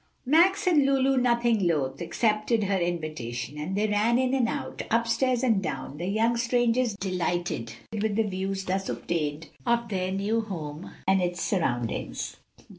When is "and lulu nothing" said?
0.65-1.67